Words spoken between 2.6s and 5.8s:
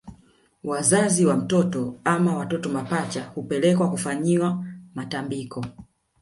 mapacha hupelekwa kufanyiwa matambiko